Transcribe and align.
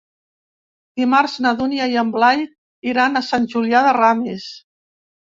Dimarts 1.01 1.35
na 1.47 1.51
Dúnia 1.59 1.87
i 1.93 2.01
en 2.05 2.11
Blai 2.17 2.43
iran 2.95 3.23
a 3.23 3.27
Sant 3.31 3.49
Julià 3.55 3.87
de 3.91 3.97
Ramis. 4.03 4.53